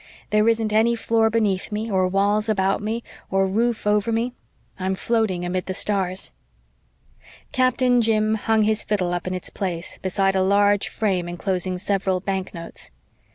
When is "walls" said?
2.07-2.49